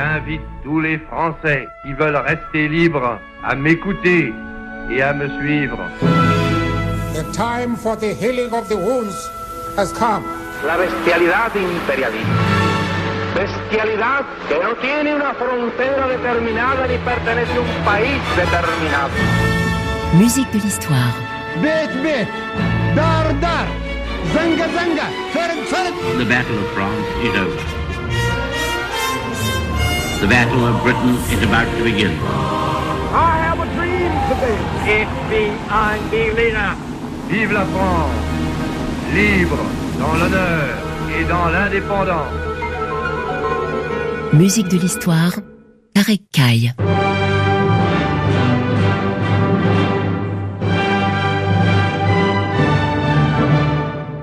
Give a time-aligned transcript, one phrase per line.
[0.00, 4.32] J'invite tous les Français qui veulent rester libres à m'écouter
[4.90, 5.76] et à me suivre.
[7.12, 9.28] The time for the healing of the wounds
[9.76, 10.24] has come.
[10.66, 12.32] La bestialidad imperialista.
[13.34, 19.12] Bestialidad que no tiene una frontera determinada ni pertenece a un país determinado.
[20.14, 21.14] Musique de l'histoire.
[21.60, 22.32] Bête, bête,
[22.96, 23.66] dar, dar,
[24.32, 25.92] zanga, zanga, fer, fer.
[26.16, 27.79] The battle of France is over.
[30.20, 32.12] The Battle of Britain is about to begin.
[33.12, 35.56] I have a dream today.
[35.70, 36.76] Ein Berliner.
[37.30, 38.12] Vive la France,
[39.14, 39.58] libre
[39.98, 40.76] dans l'honneur
[41.18, 42.34] et dans l'indépendance.
[44.32, 45.32] Musique de l'histoire.
[45.94, 46.74] Tarek Kaye.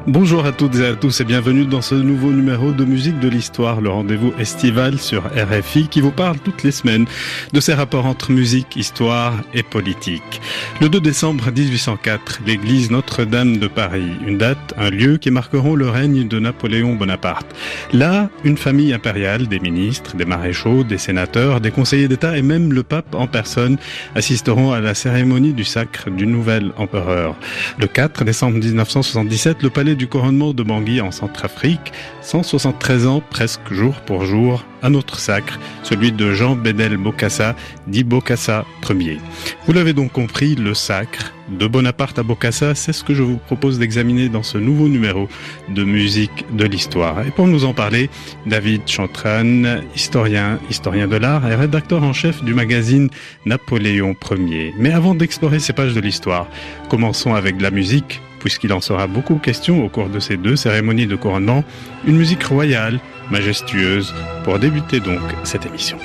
[0.09, 3.27] Bonjour à toutes et à tous et bienvenue dans ce nouveau numéro de Musique de
[3.27, 7.05] l'Histoire, le rendez-vous estival sur RFI qui vous parle toutes les semaines
[7.51, 10.39] de ces rapports entre musique, histoire et politique.
[10.79, 15.89] Le 2 décembre 1804, l'église Notre-Dame de Paris, une date, un lieu qui marqueront le
[15.89, 17.53] règne de Napoléon Bonaparte.
[17.91, 22.71] Là, une famille impériale, des ministres, des maréchaux, des sénateurs, des conseillers d'État et même
[22.71, 23.75] le pape en personne
[24.15, 27.35] assisteront à la cérémonie du sacre du nouvel empereur.
[27.77, 33.73] Le 4 décembre 1977, le palais du couronnement de Bangui en Centrafrique, 173 ans presque
[33.73, 37.55] jour pour jour, un autre sacre, celui de Jean Bédel Bokassa,
[37.87, 39.19] dit Bokassa Ier.
[39.65, 43.37] Vous l'avez donc compris, le sacre de Bonaparte à Bokassa, c'est ce que je vous
[43.37, 45.27] propose d'examiner dans ce nouveau numéro
[45.69, 47.25] de musique de l'histoire.
[47.25, 48.09] Et pour nous en parler,
[48.45, 53.09] David Chantran, historien, historien de l'art et rédacteur en chef du magazine
[53.45, 54.73] Napoléon Ier.
[54.77, 56.47] Mais avant d'explorer ces pages de l'histoire,
[56.89, 61.07] commençons avec la musique puisqu'il en sera beaucoup question au cours de ces deux cérémonies
[61.07, 61.63] de couronnement,
[62.05, 62.99] une musique royale,
[63.31, 65.97] majestueuse, pour débuter donc cette émission.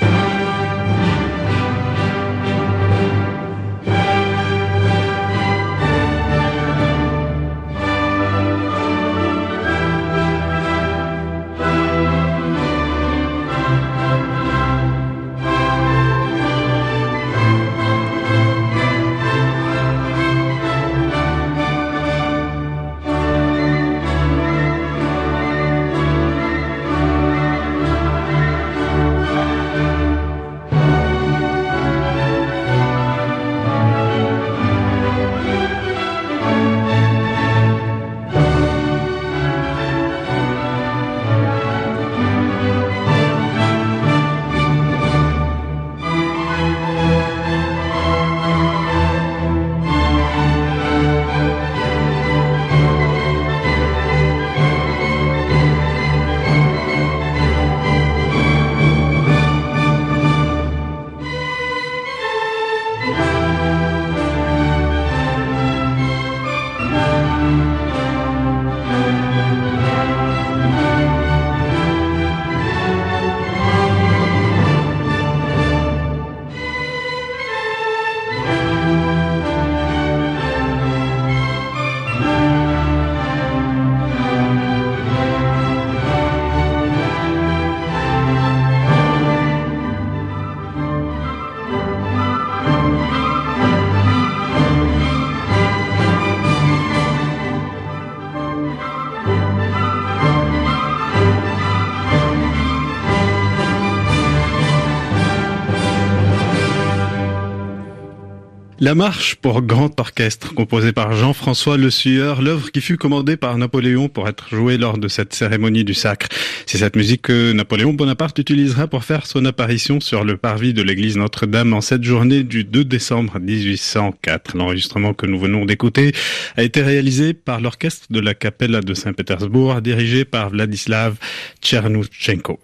[108.83, 113.57] La marche pour grand orchestre, composée par Jean-François Le Sueur, l'œuvre qui fut commandée par
[113.57, 116.27] Napoléon pour être jouée lors de cette cérémonie du sacre.
[116.65, 120.81] C'est cette musique que Napoléon Bonaparte utilisera pour faire son apparition sur le parvis de
[120.81, 124.57] l'église Notre-Dame en cette journée du 2 décembre 1804.
[124.57, 126.11] L'enregistrement que nous venons d'écouter
[126.57, 131.15] a été réalisé par l'orchestre de la Capella de Saint-Pétersbourg, dirigé par Vladislav
[131.61, 132.59] Tchernoutchenko.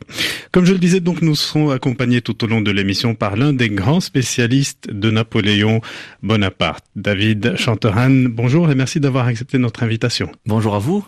[0.52, 3.54] Comme je le disais, donc, nous serons accompagnés tout au long de l'émission par l'un
[3.54, 5.80] des grands spécialistes de Napoléon,
[6.22, 6.86] Bonaparte.
[6.96, 10.32] David Chanteran, bonjour et merci d'avoir accepté notre invitation.
[10.46, 11.06] Bonjour à vous.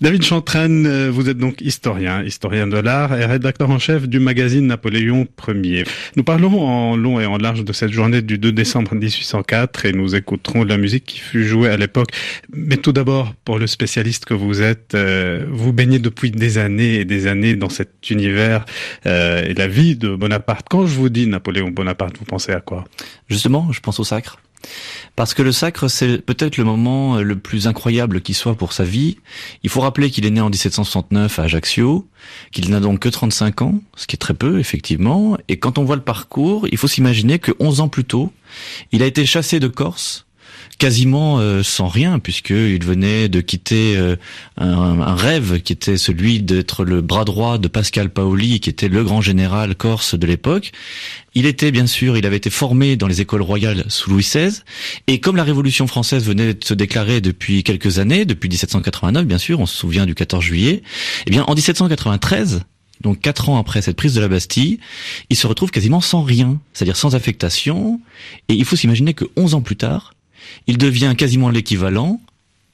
[0.00, 4.18] David Chantran, euh, vous êtes donc historien, historien de l'art et rédacteur en chef du
[4.18, 5.84] magazine Napoléon Ier.
[6.16, 9.92] Nous parlerons en long et en large de cette journée du 2 décembre 1804 et
[9.92, 12.08] nous écouterons la musique qui fut jouée à l'époque.
[12.50, 16.94] Mais tout d'abord, pour le spécialiste que vous êtes, euh, vous baignez depuis des années
[16.94, 18.64] et des années dans cet univers
[19.04, 20.66] euh, et la vie de Bonaparte.
[20.70, 22.84] Quand je vous dis Napoléon Bonaparte, vous pensez à quoi?
[23.28, 24.38] Justement, je pense au sacre.
[25.16, 28.72] Parce que le sacre, c'est peut-être le moment euh, le plus incroyable qui soit pour
[28.72, 29.18] sa vie.
[29.62, 32.08] Il faut rappeler qu'il est né en 1769 à Ajaccio,
[32.52, 35.36] qu'il n'a donc que 35 ans, ce qui est très peu, effectivement.
[35.48, 38.32] Et quand on voit le parcours, il faut s'imaginer que 11 ans plus tôt,
[38.92, 40.26] il a été chassé de Corse
[40.80, 44.16] quasiment euh, sans rien, puisqu'il venait de quitter euh,
[44.56, 49.04] un, rêve qui était celui d'être le bras droit de Pascal Paoli, qui était le
[49.04, 50.72] grand général corse de l'époque.
[51.34, 54.62] Il était bien sûr, il avait été formé dans les écoles royales sous Louis XVI,
[55.06, 59.38] et comme la Révolution française venait de se déclarer depuis quelques années, depuis 1789 bien
[59.38, 60.82] sûr, on se souvient du 14 juillet,
[61.26, 62.62] eh bien en 1793,
[63.02, 64.80] donc quatre ans après cette prise de la Bastille,
[65.28, 68.00] il se retrouve quasiment sans rien, c'est-à-dire sans affectation,
[68.48, 70.14] et il faut s'imaginer que 11 ans plus tard,
[70.66, 72.20] il devient quasiment l'équivalent,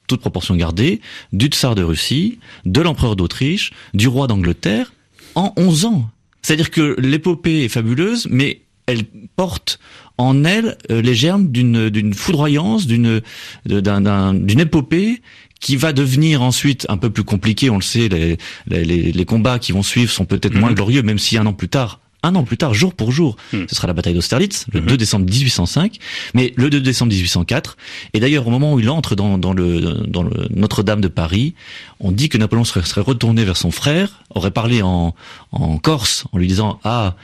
[0.07, 1.01] toute proportion gardée,
[1.33, 4.93] du tsar de Russie, de l'empereur d'Autriche, du roi d'Angleterre,
[5.35, 6.11] en 11 ans.
[6.43, 9.81] C'est-à-dire que l'épopée est fabuleuse, mais elle porte
[10.19, 13.21] en elle euh, les germes d'une d'une foudroyance, d'une
[13.67, 15.21] d'une épopée
[15.61, 17.71] qui va devenir ensuite un peu plus compliquée.
[17.71, 18.37] On le sait, les,
[18.69, 20.77] les, les combats qui vont suivre sont peut-être moins mhm.
[20.77, 23.65] glorieux, même si un an plus tard, un an plus tard, jour pour jour, hmm.
[23.69, 24.97] ce sera la bataille d'Austerlitz, le 2 hmm.
[24.97, 25.99] décembre 1805,
[26.35, 27.77] mais le 2 décembre 1804.
[28.15, 31.55] Et d'ailleurs, au moment où il entre dans, dans le, dans le Notre-Dame de Paris,
[32.01, 35.15] on dit que Napoléon serait, serait, retourné vers son frère, aurait parlé en,
[35.53, 37.17] en Corse, en lui disant ah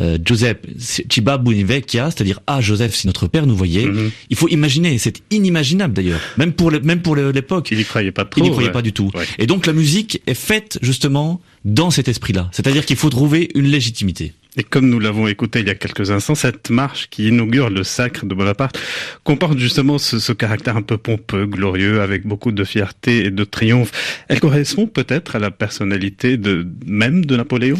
[0.00, 3.86] euh, Giuseppe Ciba Bunivecchia, c'est-à-dire ah Joseph, si notre père nous voyait.
[3.86, 4.10] Hmm.
[4.28, 7.68] Il faut imaginer, c'est inimaginable d'ailleurs, même pour même pour l'époque.
[7.70, 8.40] Il n'y croyait pas trop.
[8.40, 9.10] Il n'y croyait pas du tout.
[9.38, 12.48] Et donc la musique est faite justement dans cet esprit-là.
[12.52, 14.32] C'est-à-dire qu'il faut trouver une légitimité.
[14.56, 17.84] Et comme nous l'avons écouté il y a quelques instants, cette marche qui inaugure le
[17.84, 18.78] sacre de Bonaparte
[19.22, 23.92] comporte justement ce, caractère un peu pompeux, glorieux, avec beaucoup de fierté et de triomphe.
[24.28, 27.78] Elle correspond peut-être à la personnalité de même de Napoléon?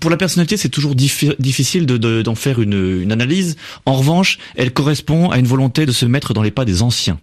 [0.00, 3.56] Pour la personnalité, c'est toujours difficile d'en faire une, une analyse.
[3.84, 7.18] En revanche, elle correspond à une volonté de se mettre dans les pas des anciens.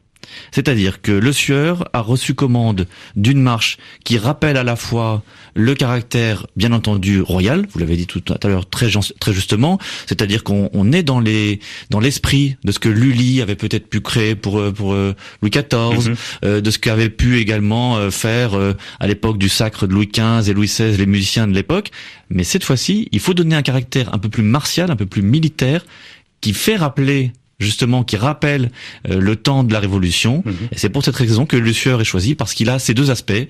[0.51, 5.23] C'est-à-dire que le sieur a reçu commande d'une marche qui rappelle à la fois
[5.55, 8.89] le caractère, bien entendu, royal, vous l'avez dit tout à l'heure très,
[9.19, 11.59] très justement, c'est-à-dire qu'on est dans les
[11.89, 15.51] dans l'esprit de ce que Lully avait peut-être pu créer pour euh, pour euh, Louis
[15.51, 16.15] XIV, mhm.
[16.45, 18.51] euh, de ce qu'avaient pu également faire
[18.99, 21.91] à l'époque du sacre de Louis XV et Louis XVI les musiciens de l'époque,
[22.29, 25.21] mais cette fois-ci, il faut donner un caractère un peu plus martial, un peu plus
[25.21, 25.85] militaire,
[26.41, 28.71] qui fait rappeler justement qui rappelle
[29.09, 30.43] euh, le temps de la Révolution.
[30.45, 30.53] Mhm.
[30.71, 33.11] Et c'est pour cette raison que le Sueur est choisi parce qu'il a ces deux
[33.11, 33.47] aspects.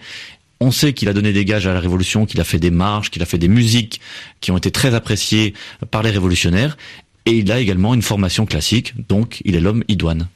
[0.59, 3.11] On sait qu'il a donné des gages à la Révolution, qu'il a fait des marches,
[3.11, 4.01] qu'il a fait des musiques
[4.41, 5.53] qui ont été très appréciées
[5.89, 6.77] par les révolutionnaires.
[7.25, 10.27] Et il a également une formation classique, donc il est l'homme idoine.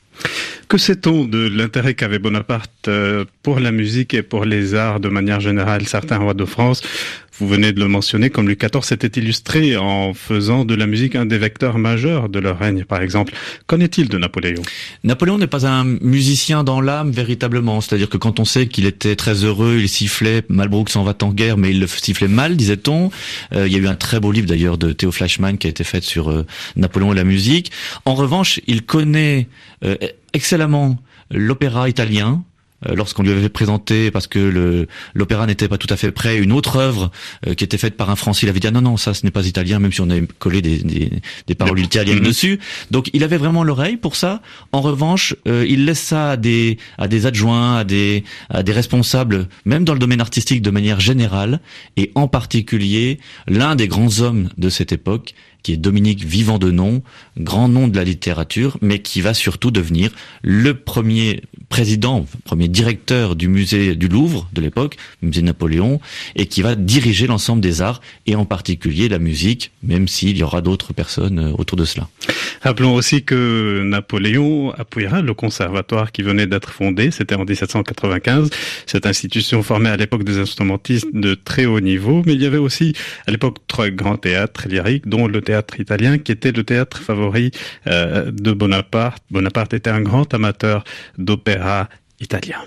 [0.74, 5.08] Que sait-on de l'intérêt qu'avait Bonaparte euh, pour la musique et pour les arts de
[5.08, 5.88] manière générale?
[5.88, 6.82] Certains rois de France,
[7.38, 11.16] vous venez de le mentionner, comme Louis XIV s'était illustré en faisant de la musique
[11.16, 13.34] un des vecteurs majeurs de leur règne, par exemple.
[13.68, 14.64] Qu'en est-il de Napoléon?
[15.04, 19.16] Napoléon n'est pas un musicien dans l'âme véritablement, c'est-à-dire que quand on sait qu'il était
[19.16, 23.12] très heureux, il sifflait, Malbrook s'en va en guerre, mais il le sifflait mal, disait-on.
[23.54, 25.70] Euh, il y a eu un très beau livre d'ailleurs de Théo Flashman qui a
[25.70, 27.72] été fait sur euh, Napoléon et la musique.
[28.06, 29.48] En revanche, il connaît
[30.34, 30.98] excellemment
[31.32, 32.44] l'opéra italien,
[32.88, 36.52] euh, lorsqu'on lui avait présenté, parce que l'opéra n'était pas tout à fait prêt, une
[36.52, 37.12] autre œuvre
[37.48, 39.26] euh, qui était faite par un Français, il avait dit ah non non ça ce
[39.26, 41.12] n'est pas italien, même si on avait collé des, des,
[41.48, 42.26] des paroles italiennes mhm.
[42.26, 42.60] dessus.
[42.92, 44.42] Donc il avait vraiment l'oreille pour ça.
[44.72, 48.72] En revanche, euh, il laisse ça à des à des adjoints, à des à des
[48.72, 51.60] responsables, même dans le domaine artistique de manière générale,
[51.98, 55.34] et en particulier l'un des grands hommes de cette époque
[55.64, 57.02] qui est Dominique Vivant de Nom,
[57.38, 60.12] grand nom de la littérature, mais qui va surtout devenir
[60.44, 66.00] le premier président, premier directeur du musée du Louvre de l'époque, musée Napoléon,
[66.36, 70.44] et qui va diriger l'ensemble des arts, et en particulier la musique, même s'il y
[70.44, 72.08] aura d'autres personnes euh, autour de cela.
[72.62, 78.50] Rappelons aussi que Napoléon appuiera le conservatoire qui venait d'être fondé, c'était en 1795.
[78.86, 82.58] Cette institution formait à l'époque des instrumentistes de très haut niveau, mais il y avait
[82.58, 82.94] aussi
[83.28, 86.98] à l'époque trois grands théâtres lyriques, dont le théâtre théâtre italien, qui était le théâtre
[86.98, 87.52] favori
[87.86, 89.24] euh, de Bonaparte.
[89.30, 90.84] Bonaparte était un grand amateur
[91.20, 92.58] d'opéra italien.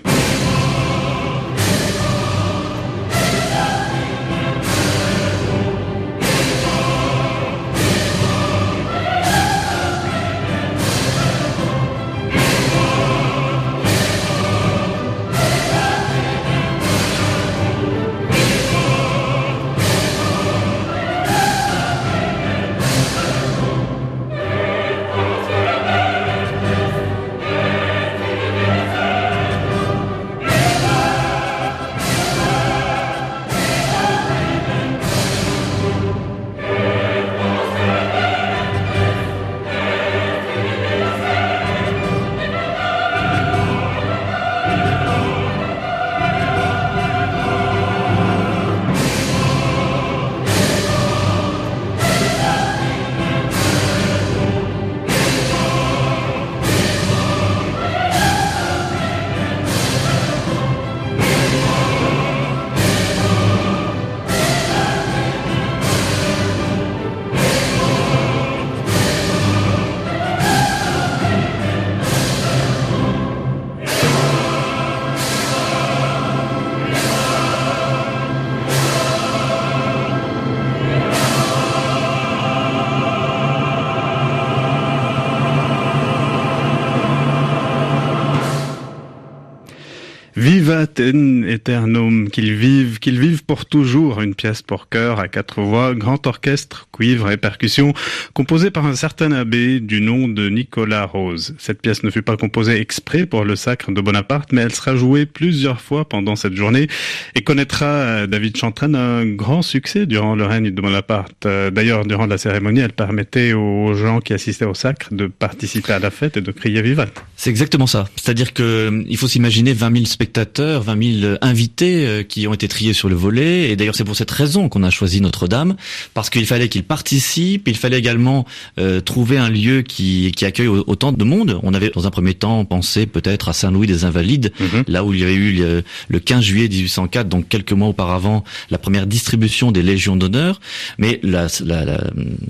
[90.77, 91.36] Vivat in
[91.67, 96.25] aeternum, qu'ils vivent, qu'ils vivent pour toujours, une pièce pour chœur à quatre voix, grand
[96.29, 97.93] orchestre, cuivre et percussions,
[98.35, 101.57] composée par un certain abbé du nom de Nicolas Rose.
[101.59, 104.95] Cette pièce ne fut pas composée exprès pour le sacre de Bonaparte, mais elle sera
[104.95, 106.87] jouée plusieurs fois pendant cette journée
[107.35, 111.49] et connaîtra, David Chantraine, un grand succès durant le règne de Bonaparte.
[111.73, 115.99] D'ailleurs, durant la cérémonie, elle permettait aux gens qui assistaient au sacre de participer à
[115.99, 117.07] la fête et de crier Vivat.
[117.37, 118.09] C'est exactement ça.
[118.15, 122.69] C'est-à-dire que il faut s'imaginer 20 000 spectateurs, 20 000 invités euh, qui ont été
[122.69, 123.71] triés sur le volet.
[123.71, 125.77] Et d'ailleurs, c'est pour cette raison qu'on a choisi Notre-Dame,
[126.15, 127.69] parce qu'il fallait qu'ils participent.
[127.69, 128.47] Il fallait également
[128.79, 131.61] euh, trouver un lieu qui, qui accueille autant de monde.
[131.63, 134.85] On avait, dans un premier temps, pensé peut-être à Saint-Louis des Invalides, mhm.
[134.89, 138.79] là où il y avait eu le, 15 juillet 1804, donc quelques mois auparavant, la
[138.79, 140.61] première distribution des Légions d'honneur.
[140.99, 141.21] Mais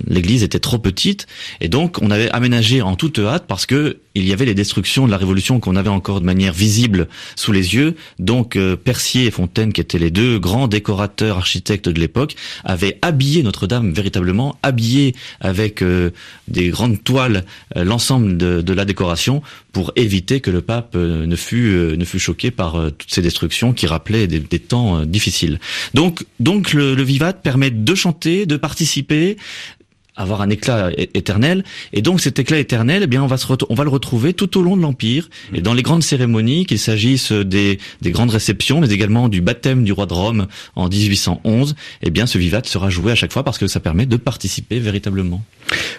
[0.07, 1.27] l'église était trop petite,
[1.61, 5.05] et donc on avait aménagé en toute hâte parce que il y avait les destructions
[5.05, 7.95] de la Révolution qu'on avait encore de manière visible sous les yeux.
[8.19, 12.97] Donc euh, Percier et Fontaine, qui étaient les deux grands décorateurs architectes de l'époque, avaient
[13.03, 16.09] habillé Notre-Dame véritablement, habillé avec euh,
[16.47, 21.95] des grandes toiles euh, l'ensemble de, la décoration pour éviter que le pape ne fût
[21.95, 25.59] ne fût choqué par toutes ces destructions qui rappelaient des, temps difficiles.
[25.93, 29.37] Donc donc le Vivat permet de chanter, de participer,
[30.17, 31.63] avoir un éclat éternel.
[31.93, 34.57] Et donc cet éclat éternel, eh bien, on va se on va le retrouver tout
[34.57, 38.81] au long de l'empire et dans les grandes cérémonies, qu'il s'agisse des, des grandes réceptions,
[38.81, 41.75] mais également du baptême du roi de Rome en 1811.
[42.01, 44.79] Eh bien, ce vivat sera joué à chaque fois parce que ça permet de participer
[44.79, 45.41] véritablement.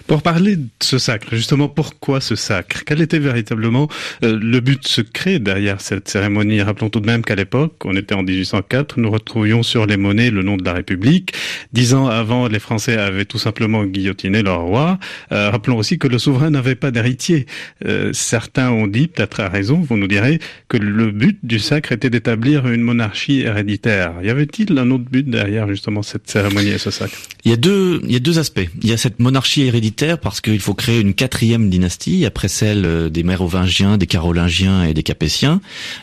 [0.07, 2.83] Pour parler de ce sacre, justement, pourquoi ce sacre?
[2.85, 3.87] Quel était véritablement
[4.23, 6.61] euh, le but secret derrière cette cérémonie?
[6.61, 10.31] Rappelons tout de même qu'à l'époque, on était en 1804, nous retrouvions sur les monnaies
[10.31, 11.33] le nom de la République.
[11.73, 14.97] Dix ans avant, les Français avaient tout simplement guillotiné leur roi.
[15.31, 17.45] Euh, rappelons aussi que le souverain n'avait pas d'héritier.
[17.85, 21.91] Euh, certains ont dit, peut-être à raison, vous nous direz, que le but du sacre
[21.91, 24.13] était d'établir une monarchie héréditaire.
[24.23, 27.15] Y avait-il un autre but derrière justement cette cérémonie et ce sacre?
[27.45, 28.67] Il y a deux, il y a deux aspects.
[28.81, 32.85] Il y a cette monarchie héréditaire parce qu'il faut créer une quatrième dynastie après celle
[32.85, 35.61] euh, des Mérovingiens, des Carolingiens et des Capétiens.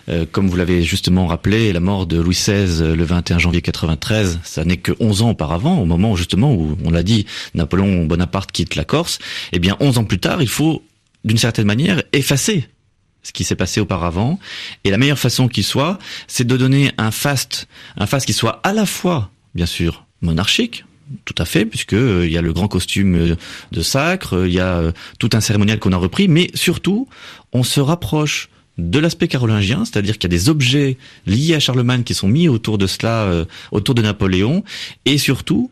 [0.08, 3.62] Euh, comme vous l'avez justement rappelé, la mort de Louis XVI euh, le 21 janvier
[3.62, 8.04] 93, ça n'est que 11 ans auparavant, au moment justement où, on l'a dit, Napoléon
[8.06, 9.18] Bonaparte quitte la Corse.
[9.52, 10.82] Eh bien, 11 ans plus tard, il faut
[11.24, 12.68] d'une certaine manière effacer
[13.22, 14.38] ce qui s'est passé auparavant.
[14.84, 15.98] Et la meilleure façon qui soit,
[16.28, 20.84] c'est de donner un faste, un faste qui soit à la fois, bien sûr, monarchique,
[21.24, 23.36] tout à fait, puisque euh, il y a le grand costume euh,
[23.72, 27.08] de sacre, euh, il y a tout un cérémonial qu'on a repris, mais surtout,
[27.52, 28.48] on se rapproche
[28.78, 32.48] de l'aspect carolingien, c'est-à-dire qu'il y a des objets liés à Charlemagne qui sont mis
[32.48, 34.64] autour de cela, autour de Napoléon,
[35.06, 35.70] et surtout,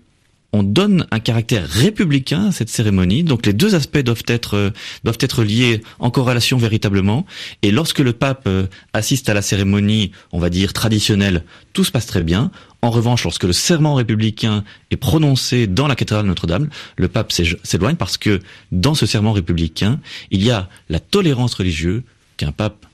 [0.55, 3.23] on donne un caractère républicain à cette cérémonie.
[3.23, 4.73] Donc les deux aspects doivent être
[5.03, 7.27] doivent être liés en corrélation véritablement.
[7.61, 8.49] Et lorsque le pape
[8.95, 12.51] assiste à la cérémonie, on va dire traditionnelle, tout se passe très bien.
[12.85, 17.97] En revanche, lorsque le serment républicain est prononcé dans la cathédrale Notre-Dame, le pape s'éloigne
[17.97, 18.41] parce que
[18.73, 20.01] dans ce serment républicain,
[20.31, 22.03] il y a la tolérance religieuse
[22.37, 22.85] qu'un pape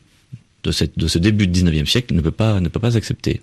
[0.62, 3.40] de, ce début du 19e siècle ne peut pas, ne peut pas accepter.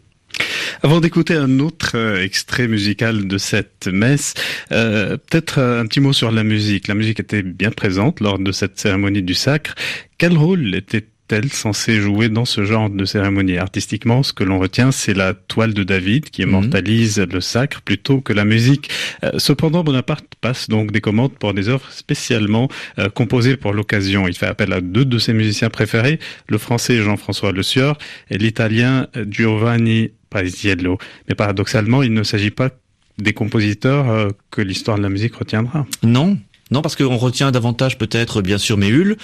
[0.84, 4.34] Avant d'écouter un autre euh, extrait musical de cette messe,
[4.72, 6.88] euh, peut-être un petit mot sur la musique.
[6.88, 9.76] La musique était bien présente lors de cette cérémonie du sacre.
[10.18, 13.58] Quel rôle était elle censée jouer dans ce genre de cérémonie?
[13.58, 16.50] Artistiquement, ce que l'on retient, c'est la toile de David qui mhm.
[16.50, 18.90] immortalise le sacre plutôt que la musique.
[19.38, 22.70] cependant, Bonaparte passe donc des commandes pour des œuvres spécialement
[23.14, 24.28] composées pour l'occasion.
[24.28, 27.98] Il fait appel à deux de ses musiciens préférés, le français Jean-François Le Sieur
[28.30, 30.98] et l'italien Giovanni Paisiello.
[31.28, 32.70] Mais paradoxalement, il ne s'agit pas
[33.18, 35.86] des compositeurs euh, que l'histoire de la musique retiendra.
[36.04, 36.38] Non,
[36.72, 39.18] non, parce qu'on retient davantage peut-être bien sûr Méhul,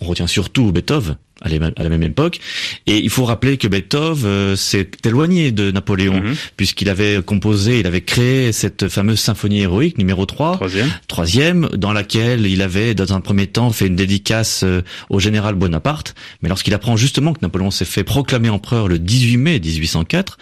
[0.00, 2.38] on retient surtout Beethoven à la même époque.
[2.86, 6.34] Et il faut rappeler que Beethoven euh, s'est éloigné de Napoléon, mhm.
[6.56, 10.90] puisqu'il avait composé, il avait créé cette fameuse symphonie héroïque numéro 3, troisième.
[11.08, 15.54] troisième, dans laquelle il avait, dans un premier temps, fait une dédicace euh, au général
[15.54, 16.14] Bonaparte.
[16.42, 20.38] Mais lorsqu'il apprend justement que Napoléon s'est fait proclamer empereur le 18 mai 1804,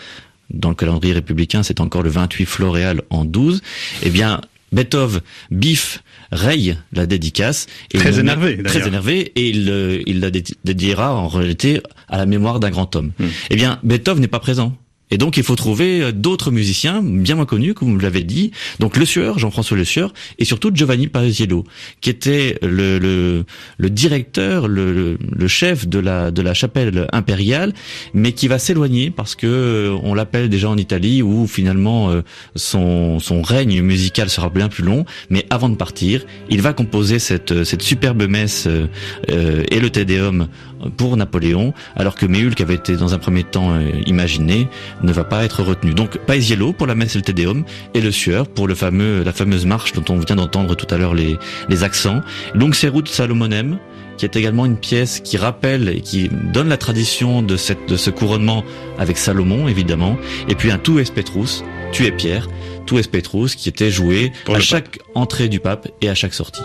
[0.50, 3.61] dans le calendrier républicain, c'est encore le 28 Floréal en 12,
[4.03, 4.41] eh bien,
[4.73, 5.21] Beethoven
[5.51, 7.67] bif raye la dédicace.
[7.93, 10.31] Et très énervé, Très énervé, et il, il la
[10.65, 13.13] dédiera en réalité à la mémoire d'un grand homme.
[13.19, 13.27] Hmm.
[13.51, 14.77] Eh bien, Beethoven n'est pas présent.
[15.11, 18.53] Et donc il faut trouver euh, d'autres musiciens bien moins connus, comme vous l'avez dit.
[18.79, 21.65] Donc Le Sueur, Jean-François Le Sueur, et surtout Giovanni Paisiello,
[22.00, 23.45] qui était le, le,
[23.79, 27.73] le directeur, le, le, chef de la, de la chapelle impériale,
[28.15, 32.23] mais qui va s'éloigner parce que euh, on l'appelle déjà en Italie, où finalement euh,
[32.55, 35.05] son, son règne musical sera bien plus long.
[35.31, 40.49] Mais avant de partir, il va composer cette, cette superbe messe euh, et le Tédéum
[40.97, 44.69] pour Napoléon, alors que Méhul, qui avait été dans un premier temps imaginé,
[45.03, 45.95] ne va pas être retenu.
[45.95, 49.33] Donc Paisiello pour la messe et le Tédéum et le Sueur pour le fameux la
[49.33, 52.21] fameuse marche dont on vient d'entendre tout à l'heure les les accents.
[52.55, 53.79] Donc c'est route Salomonem
[54.19, 57.97] qui est également une pièce qui rappelle et qui donne la tradition de cette de
[57.97, 58.65] ce couronnement
[58.99, 60.17] avec Salomon évidemment
[60.49, 62.49] et puis un tout es Petrus, tu es Pierre,
[62.85, 66.63] tout es Petrus qui était joué à chaque entrée du pape et à chaque sortie.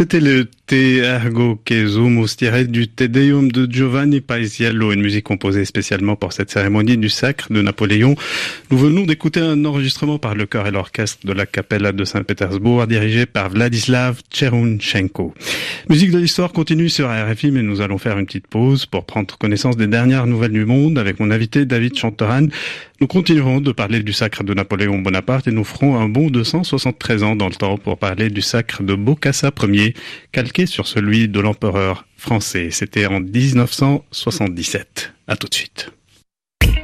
[0.00, 5.64] C'était le Te Ergo Quesumus tiré du Te Deum de Giovanni Paisiello, une musique composée
[5.64, 8.14] spécialement pour cette cérémonie du sacre de Napoléon.
[8.70, 12.86] Nous venons d'écouter un enregistrement par le chœur et l'orchestre de la Capella de Saint-Pétersbourg,
[12.86, 15.34] dirigé par Vladislav Cherunchenko.
[15.88, 19.36] Musique de l'histoire continue sur RFI, mais nous allons faire une petite pause pour prendre
[19.38, 22.46] connaissance des dernières nouvelles du monde avec mon invité David Chanteran.
[23.00, 26.44] Nous continuerons de parler du sacre de Napoléon Bonaparte et nous ferons un bond de
[26.44, 29.94] 173 ans dans le temps pour parler du sacre de Bokassa Ier,
[30.32, 32.70] calqué sur celui de l'empereur français.
[32.70, 35.12] C'était en 1977.
[35.26, 35.90] À tout de suite.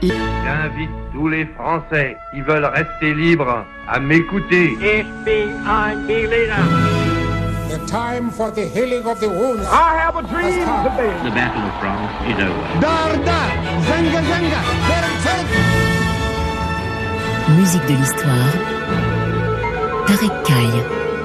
[0.03, 4.77] J'invite tous les Français qui veulent rester libres à m'écouter.
[7.69, 9.67] The time for the healing of the wounds.
[9.67, 11.13] I have a dream today.
[11.25, 12.81] The Battle of France is over.
[12.81, 13.51] Dar dar,
[13.89, 14.61] zanga zanga,
[17.59, 18.53] Musique de l'histoire.
[20.07, 21.16] Tarek Kaye.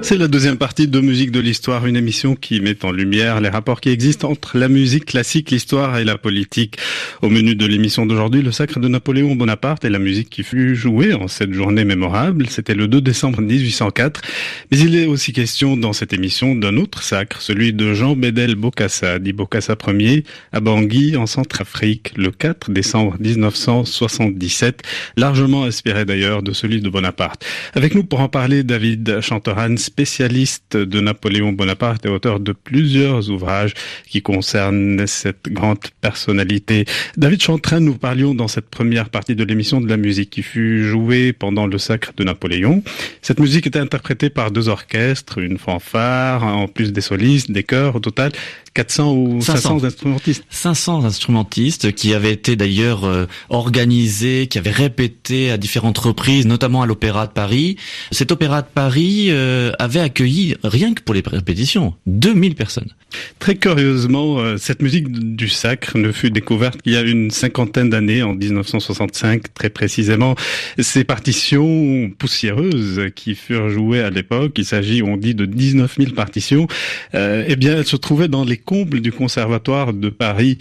[0.00, 3.48] C'est la deuxième partie de Musique de l'Histoire, une émission qui met en lumière les
[3.48, 6.78] rapports qui existent entre la musique classique, l'histoire et la politique.
[7.20, 10.76] Au menu de l'émission d'aujourd'hui, le sacre de Napoléon Bonaparte et la musique qui fut
[10.76, 12.46] jouée en cette journée mémorable.
[12.48, 14.22] C'était le 2 décembre 1804.
[14.70, 18.54] Mais il est aussi question dans cette émission d'un autre sacre, celui de Jean Bédel
[18.54, 24.82] Bokassa, dit Bokassa Ier, à Bangui, en Centrafrique, le 4 décembre 1977,
[25.16, 27.44] largement inspiré d'ailleurs de celui de Bonaparte.
[27.74, 33.30] Avec nous pour en parler, David Chanteran, spécialiste de Napoléon Bonaparte et auteur de plusieurs
[33.30, 33.74] ouvrages
[34.06, 36.84] qui concernent cette grande personnalité.
[37.16, 40.84] David Chantrain, nous parlions dans cette première partie de l'émission de la musique qui fut
[40.84, 42.82] jouée pendant le sacre de Napoléon.
[43.22, 47.96] Cette musique était interprétée par deux orchestres, une fanfare, en plus des solistes, des chœurs,
[47.96, 48.32] au total
[48.74, 50.44] 400 ou 500, instrumentistes.
[50.50, 56.82] 500 instrumentistes qui avaient été d'ailleurs euh, organisés, qui avaient répété à différentes reprises, notamment
[56.82, 57.76] à l'Opéra de Paris.
[58.12, 62.92] Cet Opéra de Paris euh, avait accueilli, rien que pour les répétitions, 2000 personnes.
[63.38, 67.88] Très curieusement, euh, cette musique du sacre ne fut découverte qu'il y a une cinquantaine
[67.88, 70.34] d'années, en 1965 très précisément.
[70.78, 76.12] Ces partitions poussiéreuses qui furent jouées à l'époque, il s'agit, on dit, de 19 000
[76.12, 76.66] partitions,
[77.14, 80.58] eh bien, elles se trouvaient dans les comble du Conservatoire de Paris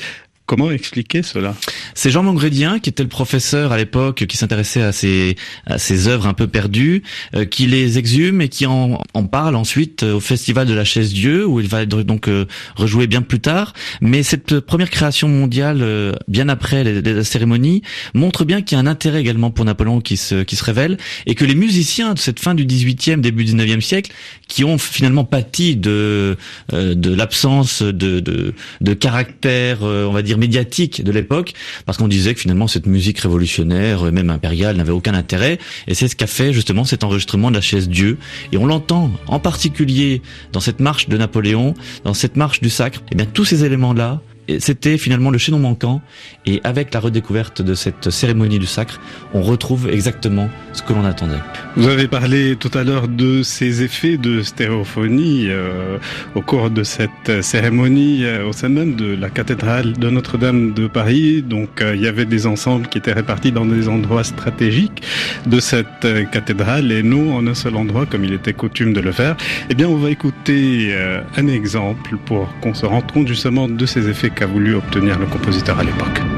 [0.48, 1.56] Comment expliquer cela?
[1.94, 6.08] C'est Jean Mongrédien qui était le professeur à l'époque qui s'intéressait à ces à ces
[6.08, 7.04] œuvres un peu perdues,
[7.36, 10.86] euh, qui les exhume et qui en, en parle ensuite euh, au festival de la
[10.86, 12.46] chaise Dieu où il va donc euh,
[13.10, 13.74] bien plus tard.
[14.00, 17.82] Mais cette première création mondiale, bien après la cérémonie,
[18.14, 20.98] montre bien qu'il y a un intérêt également pour Napoléon qui se qui se révèle
[21.26, 24.14] et que les musiciens de cette fin du 18e début du 19e siècle,
[24.48, 26.38] qui ont finalement pâti de
[26.72, 31.54] de l'absence de, de de caractère, on va dire médiatique de l'époque,
[31.86, 35.60] parce qu'on disait que finalement cette musique révolutionnaire, euh, même impériale, n'avait aucun intérêt.
[35.88, 38.18] Et c'est ce qu'a fait justement cet enregistrement de la chaise Dieu.
[38.52, 40.22] Et on l'entend en particulier
[40.54, 41.74] dans cette marche de Napoléon,
[42.04, 43.02] dans cette marche du sacre.
[43.12, 44.22] Et bien tous ces éléments-là
[44.60, 46.02] c'était finalement le chaînon manquant.
[46.46, 49.00] Et avec la redécouverte de cette cérémonie du sacre,
[49.34, 51.40] on retrouve exactement ce que l'on attendait.
[51.76, 55.98] Vous avez parlé tout à l'heure de ces effets de stéréophonie euh,
[56.36, 60.88] au cours de cette cérémonie euh, au sein même de la cathédrale de Notre-Dame de
[60.88, 61.42] Paris.
[61.42, 65.04] Donc euh, il y avait des ensembles qui étaient répartis dans des endroits stratégiques
[65.46, 69.12] de cette cathédrale et nous en un seul endroit comme il était coutume de le
[69.12, 69.36] faire.
[69.70, 70.96] Eh bien on va écouter
[71.36, 75.26] un exemple pour qu'on se rende compte justement de ces effets qu'a voulu obtenir le
[75.26, 76.37] compositeur à l'époque.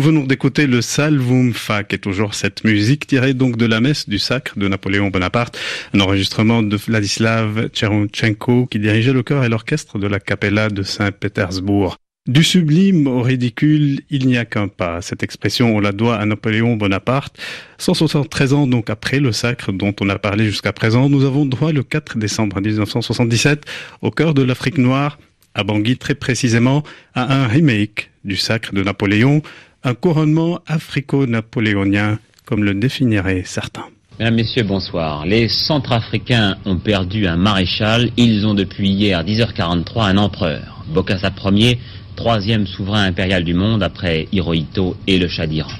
[0.00, 4.08] Nous venons d'écouter le Salvum Fac et toujours cette musique tirée donc de la messe
[4.08, 5.58] du sacre de Napoléon Bonaparte,
[5.92, 10.82] un enregistrement de Vladislav Tcheronchenko qui dirigeait le chœur et l'orchestre de la Capella de
[10.82, 11.98] Saint-Pétersbourg.
[12.26, 15.02] Du sublime au ridicule, il n'y a qu'un pas.
[15.02, 17.38] Cette expression, on la doit à Napoléon Bonaparte.
[17.76, 21.72] 173 ans donc après le sacre dont on a parlé jusqu'à présent, nous avons droit
[21.72, 23.66] le 4 décembre 1977,
[24.00, 25.18] au cœur de l'Afrique noire,
[25.54, 29.42] à Bangui très précisément, à un remake du sacre de Napoléon,
[29.82, 33.86] un couronnement africo-napoléonien, comme le définiraient certains.
[34.18, 35.24] Mesdames, Messieurs, bonsoir.
[35.24, 38.10] Les Centrafricains ont perdu un maréchal.
[38.18, 40.84] Ils ont depuis hier 10h43 un empereur.
[40.92, 41.78] Bokassa Ier
[42.16, 45.70] troisième souverain impérial du monde après Hirohito et le Shah d'Iran.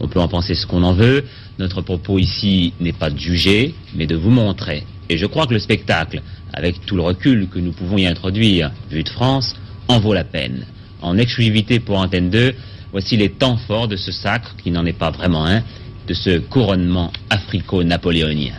[0.00, 1.24] On peut en penser ce qu'on en veut.
[1.60, 4.82] Notre propos ici n'est pas de juger, mais de vous montrer.
[5.08, 6.20] Et je crois que le spectacle,
[6.52, 9.54] avec tout le recul que nous pouvons y introduire, vu de France,
[9.86, 10.66] en vaut la peine.
[11.00, 12.54] En exclusivité pour Antenne 2,
[12.94, 15.62] voici les temps forts de ce sacre, qui n'en est pas vraiment un,
[16.06, 18.54] de ce couronnement africo-napoléonien.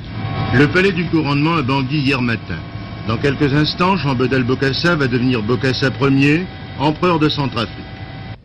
[0.54, 2.60] Le palais du couronnement a Bangui hier matin.
[3.08, 6.46] Dans quelques instants, Jean Bedel Bokassa va devenir Bokassa Ier,
[6.80, 7.86] empereur de Centrafrique.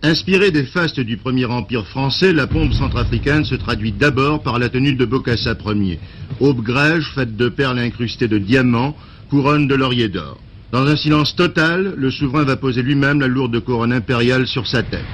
[0.05, 4.69] Inspiré des fastes du premier empire français, la pompe centrafricaine se traduit d'abord par la
[4.69, 5.99] tenue de Bokassa Ier,
[6.39, 8.95] aube grège faite de perles incrustées de diamants,
[9.29, 10.39] couronne de laurier d'or.
[10.71, 14.85] Dans un silence total, le souverain va poser lui-même la lourde couronne impériale sur sa
[14.85, 15.05] tête.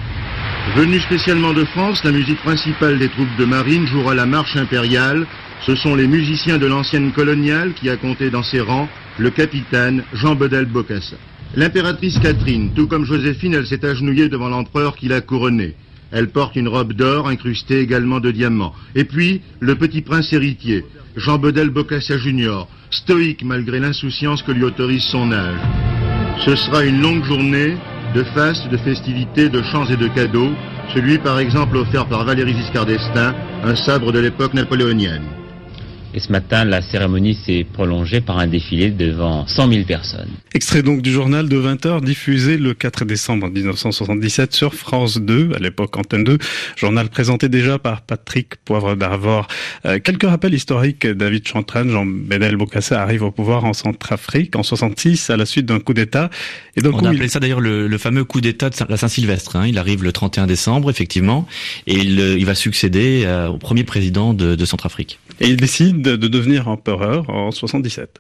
[0.75, 5.27] Venu spécialement de France, la musique principale des troupes de marine jouera la marche impériale.
[5.65, 10.03] Ce sont les musiciens de l'ancienne coloniale qui a compté dans ses rangs le capitaine
[10.13, 11.17] Jean Bedel Bokassa.
[11.55, 15.77] L'impératrice Catherine, tout comme Joséphine, elle s'est agenouillée devant l'empereur qui l'a couronnée.
[16.13, 18.75] Elle porte une robe d'or incrustée également de diamants.
[18.95, 20.85] Et puis, le petit prince héritier,
[21.17, 25.61] Jean Bedel Bokassa Junior, stoïque malgré l'insouciance que lui autorise son âge.
[26.45, 27.77] Ce sera une longue journée
[28.17, 30.51] de fastes, de festivités, de chants et de cadeaux,
[30.95, 35.46] celui par exemple offert par Valéry Giscard d'Estaing, un sabre de l'époque napoléonienne.
[36.17, 40.31] Et ce matin, la cérémonie s'est prolongée par un défilé devant 100 000 personnes.
[40.55, 45.59] Extrait donc du journal de 20h diffusé le 4 décembre 1977 sur France 2, à
[45.59, 46.39] l'époque Antenne 2,
[46.75, 49.47] journal présenté déjà par Patrick Poivre d'Arvor.
[49.85, 54.63] Euh, quelques rappels historiques, David Chantran, Jean Bedel Bokassa arrive au pouvoir en Centrafrique en
[54.63, 56.31] 66 à la suite d'un coup d'État.
[56.79, 59.57] Et donc, On a appelé ça d'ailleurs le, fameux coup d'État de la Saint-Sylvestre.
[59.57, 59.67] Hein.
[59.67, 61.47] Il arrive le 31 décembre, effectivement,
[61.87, 65.19] et il, euh, il va succéder euh, au premier président de, de Centrafrique.
[65.41, 68.19] Et il décide de devenir empereur en 77.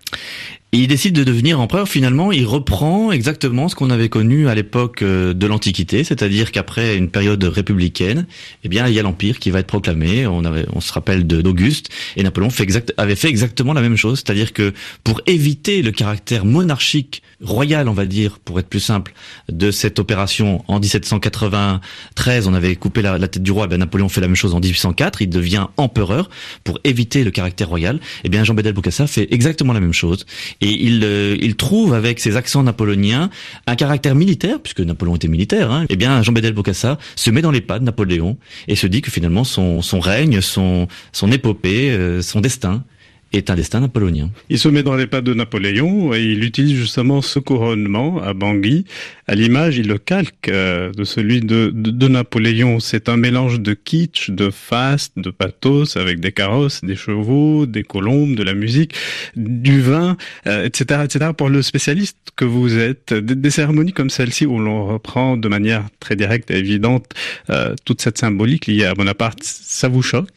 [0.79, 1.89] Il décide de devenir empereur.
[1.89, 6.99] Finalement, il reprend exactement ce qu'on avait connu à l'époque euh, de l'Antiquité, c'est-à-dire qu'après
[6.99, 8.27] une période républicaine,
[8.63, 10.27] eh bien, il y a l'empire qui va être proclamé.
[10.27, 12.51] On, se rappelle d'Auguste et Napoléon
[12.99, 17.95] avait fait exactement la même chose, c'est-à-dire que pour éviter le caractère monarchique, royal, on
[17.95, 19.15] va dire, pour être plus simple,
[19.49, 23.65] de cette opération en 1793, on avait coupé la, tête du roi.
[23.65, 25.23] Eh bien, Napoléon fait la même chose en 1804.
[25.23, 26.29] Il devient empereur
[26.65, 27.99] pour éviter le caractère royal.
[28.25, 30.27] Eh bien, Jean Bedel Bokassa fait exactement la même chose
[30.73, 33.31] il, euh, il trouve avec ses accents napoléoniens
[33.67, 35.71] un caractère militaire, puisque Napoléon était militaire.
[35.71, 38.37] Hein, eh bien, Jean Bedel Bokassa se met dans les pas de Napoléon
[38.69, 42.85] et se dit que finalement son, son règne, son, son épopée, euh, son destin
[43.33, 44.31] est un destin napoléonien.
[44.49, 48.33] Il se met dans les pas de Napoléon et il utilise justement ce couronnement à
[48.35, 48.85] Bangui.
[49.27, 52.79] À l'image, il le calque euh, de celui de, de, Napoléon.
[52.81, 57.83] C'est un mélange de kitsch, de faste, de pathos avec des carrosses, des chevaux, des
[57.83, 58.95] colombes, de la musique,
[59.35, 61.31] du vin, etc., euh, etc.
[61.37, 65.85] Pour le spécialiste que vous êtes, des, cérémonies comme celle-ci où l'on reprend de manière
[66.01, 67.07] très directe et évidente
[67.51, 70.31] euh, toute cette symbolique liée à Bonaparte, ça vous choque?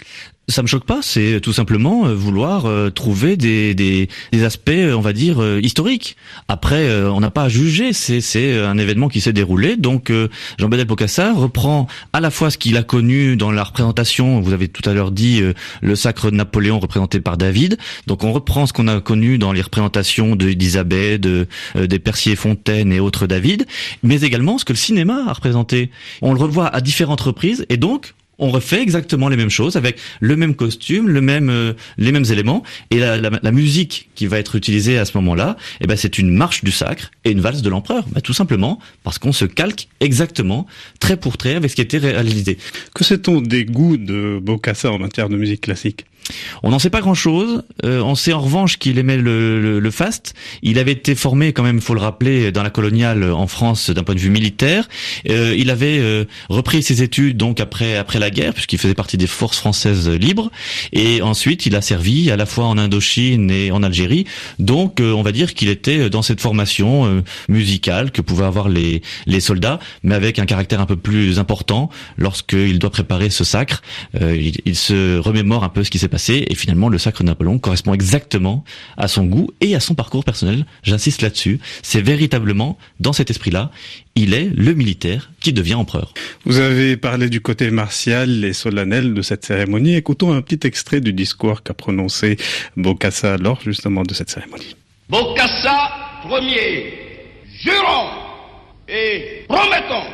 [0.49, 4.69] Ça me choque pas, c'est tout simplement euh, vouloir euh, trouver des, des, des, aspects,
[4.69, 6.17] euh, on va dire, historiques.
[6.47, 9.77] Après, on n'a pas à juger, c'est, c'est un événement qui s'est déroulé.
[9.77, 10.11] Donc,
[10.57, 14.67] Jean-Bedel Bocassa reprend à la fois ce qu'il a connu dans la représentation, vous avez
[14.67, 15.41] tout à l'heure dit
[15.81, 17.77] le sacre de Napoléon représenté par David.
[18.07, 22.91] Donc, on reprend ce qu'on a connu dans les représentations d'Isabelle, de, des Percier Fontaine
[22.91, 23.65] et autres David,
[24.03, 25.91] mais également ce que le cinéma a représenté.
[26.21, 29.97] On le revoit à différentes reprises et donc on refait exactement les mêmes choses avec
[30.19, 32.63] le même costume, le même, euh, les mêmes éléments.
[32.91, 36.63] Et la, musique qui va être utilisée à ce moment-là, eh ben c'est une marche
[36.63, 40.65] du sacre et une valse de l'empereur, bah, tout simplement parce qu'on se calque exactement
[40.99, 42.57] trait pour trait avec ce qui était réalisé.
[42.93, 46.05] Que sait-on des goûts de Bocassa en matière de musique classique?
[46.63, 47.63] On n'en sait pas grand-chose.
[47.83, 50.33] Euh, on sait en revanche qu'il aimait le, le, faste.
[50.61, 54.03] Il avait été formé, quand même, faut le rappeler, dans la coloniale en France d'un
[54.03, 54.87] point de vue militaire.
[55.29, 59.17] Euh, il avait euh, repris ses études donc après après la guerre, puisqu'il faisait partie
[59.17, 60.51] des forces françaises libres.
[60.93, 64.25] Et ensuite, il a servi à la fois en Indochine et en Algérie.
[64.59, 69.39] Donc, on va dire qu'il était dans cette formation musicale que pouvaient avoir les les
[69.39, 73.81] soldats, mais avec un caractère un peu plus important lorsqu'il doit préparer ce sacre.
[74.19, 77.27] il, il se remémore un peu ce qui s'est passé et finalement le sacre de
[77.27, 78.63] Napoléon correspond exactement
[78.97, 80.65] à son goût et à son parcours personnel.
[80.83, 81.59] J'insiste là-dessus.
[81.81, 83.71] C'est véritablement dans cet esprit-là,
[84.15, 86.13] il est le militaire qui devient empereur.
[86.45, 89.95] Vous avez parlé du côté martial et solennel de cette cérémonie.
[89.95, 92.37] Écoutons un petit extrait du discours qu'a prononcé
[92.75, 94.75] Bokassa lors justement de cette cérémonie.
[95.09, 95.91] Bokassa
[96.27, 96.93] premier,
[97.61, 98.09] jurons
[98.87, 100.05] et promettons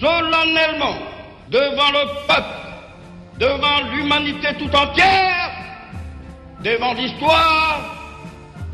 [0.00, 0.96] solennellement
[1.50, 2.63] devant le peuple
[3.38, 5.50] devant l'humanité tout entière,
[6.62, 7.80] devant l'histoire,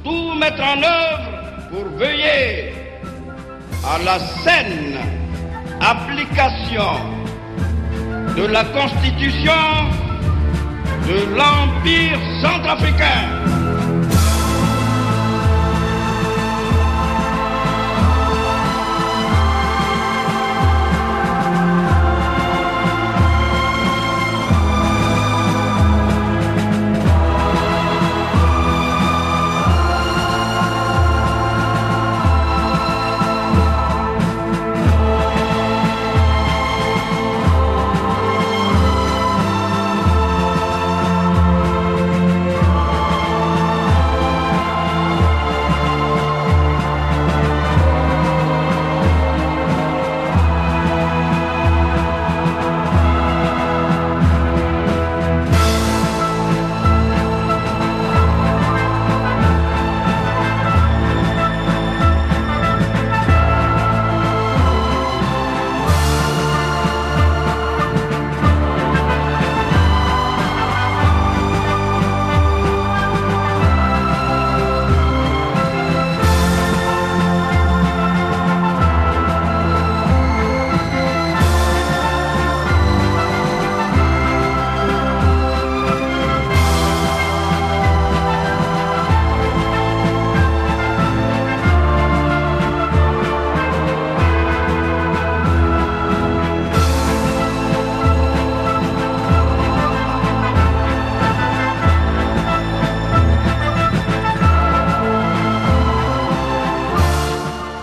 [0.05, 2.73] tout mettre en œuvre pour veiller
[3.85, 4.99] à la saine
[5.81, 6.93] application
[8.37, 9.53] de la Constitution
[11.07, 13.60] de l'Empire centrafricain.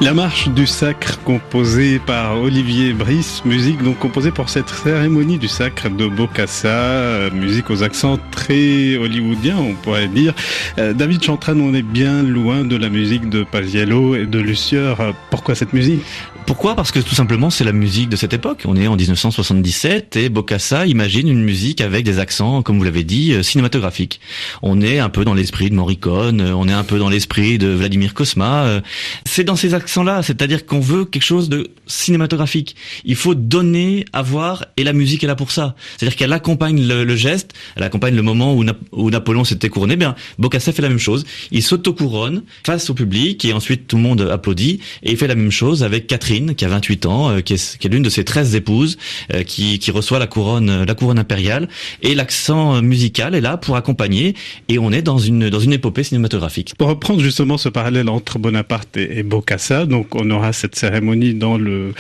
[0.07, 5.49] La marche du sacre composée par Olivier Brice, musique donc composée pour cette cérémonie du
[5.49, 10.33] sacre de Bokassa, euh, musique aux accents très hollywoodiens on pourrait dire.
[10.77, 15.13] Euh, David Chantran, on est bien loin de la musique de Paziello et de Lucieur.
[15.29, 16.05] Pourquoi cette musique?
[16.48, 16.75] Pourquoi?
[16.75, 18.63] Parce que tout simplement c'est la musique de cette époque.
[18.65, 23.04] On est en 1977 et Bokassa imagine une musique avec des accents, comme vous l'avez
[23.04, 24.21] dit, euh, cinématographiques.
[24.62, 27.58] On est un peu dans l'esprit de Morricone, euh, on est un peu dans l'esprit
[27.58, 28.63] de Vladimir Kosma.
[28.63, 28.81] Euh,
[29.25, 32.77] c'est dans ces accents-là, c'est-à-dire qu'on veut quelque chose de cinématographique.
[33.04, 35.75] Il faut donner à voir et la musique est là pour ça.
[35.98, 39.98] C'est-à-dire qu'elle accompagne le, geste, elle accompagne le moment où, Napoléon s'était couronné.
[39.98, 41.25] Bien, Bokassa fait la même chose.
[41.52, 45.35] Il s'auto-couronne face au public et ensuite tout le monde applaudit et il fait la
[45.35, 48.10] même chose avec Catherine qui a 28 ans, euh, qui est, qui est l'une de
[48.10, 48.98] ses 13 épouses,
[49.33, 51.67] euh, qui, qui reçoit la couronne, la couronne impériale.
[52.02, 54.35] Et l'accent musical est là pour accompagner.
[54.69, 56.73] Et on est dans une dans une épopée cinématographique.
[56.77, 61.33] Pour reprendre justement ce parallèle entre Bonaparte et, et Bokassa, donc on aura cette cérémonie
[61.33, 61.94] dans le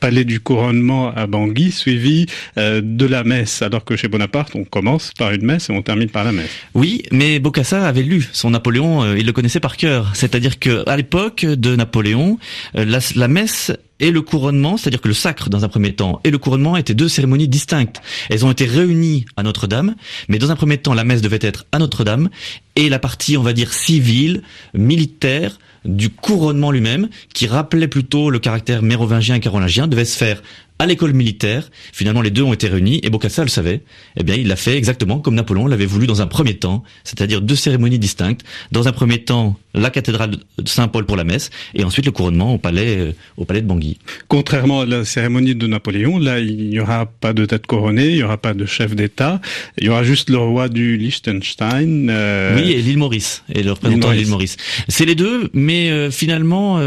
[0.00, 2.26] palais du couronnement à Bangui, suivie
[2.58, 3.62] euh, de la messe.
[3.62, 6.50] Alors que chez Bonaparte, on commence par une messe et on termine par la messe.
[6.74, 10.12] Oui, mais Bokassa avait lu son Napoléon, il le connaissait par cœur.
[10.14, 12.38] C'est-à-dire que à l'époque de Napoléon,
[12.74, 16.30] la, la messe et le couronnement, c'est-à-dire que le sacre dans un premier temps et
[16.30, 18.00] le couronnement étaient deux cérémonies distinctes.
[18.28, 19.94] Elles ont été réunies à Notre-Dame,
[20.28, 22.28] mais dans un premier temps la messe devait être à Notre-Dame
[22.76, 24.42] et la partie, on va dire, civile,
[24.74, 30.42] militaire du couronnement lui-même, qui rappelait plutôt le caractère mérovingien et carolingien, devait se faire
[30.78, 31.70] à l'école militaire.
[31.92, 33.82] Finalement, les deux ont été réunis et Bokassa le savait.
[34.16, 37.40] Eh bien, il l'a fait exactement comme Napoléon l'avait voulu dans un premier temps, c'est-à-dire
[37.40, 38.42] deux cérémonies distinctes.
[38.72, 42.54] Dans un premier temps, la cathédrale de Saint-Paul pour la messe et ensuite le couronnement
[42.54, 43.98] au palais, euh, au palais de Bangui.
[44.28, 48.16] Contrairement à la cérémonie de Napoléon, là, il n'y aura pas de tête couronnée, il
[48.16, 49.40] n'y aura pas de chef d'État,
[49.78, 52.08] il y aura juste le roi du Liechtenstein.
[52.10, 54.56] Euh, oui, et l'île Maurice, et le représentant de l'île Maurice.
[54.88, 56.80] C'est les deux, mais euh, finalement,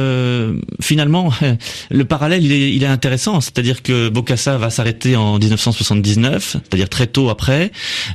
[0.81, 1.31] finalement,
[1.91, 6.89] le parallèle il est, il est intéressant, c'est-à-dire que Bokassa va s'arrêter en 1979, c'est-à-dire
[6.89, 7.71] très tôt après.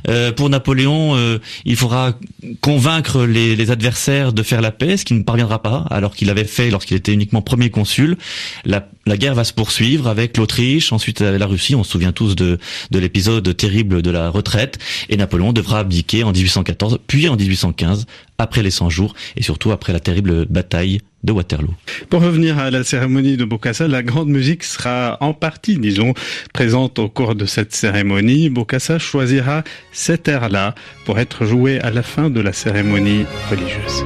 [0.07, 2.13] Euh, pour Napoléon, euh, il faudra
[2.61, 6.43] convaincre les, adversaires de faire la paix, ce qui ne parviendra pas, alors qu'il avait
[6.43, 8.17] fait lorsqu'il était uniquement premier consul.
[8.65, 8.87] La,
[9.17, 11.75] guerre va se poursuivre avec l'Autriche, ensuite la Russie.
[11.75, 12.57] On se souvient tous de,
[12.91, 14.79] de l'épisode terrible de la retraite.
[15.09, 18.05] Et Napoléon devra abdiquer en 1814, puis en 1815,
[18.43, 21.73] après les 100 jours, et surtout après la terrible bataille de Waterloo.
[22.09, 26.13] Pour revenir à la cérémonie de Bokassa, la grande musique sera en partie, disons,
[26.53, 28.49] présente au cours de cette cérémonie.
[28.49, 29.63] Bokassa choisira
[29.93, 30.75] cet air-là
[31.05, 34.03] pour être joué à la fin de la cérémonie religieuse.